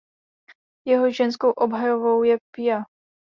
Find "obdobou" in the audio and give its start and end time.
1.51-2.23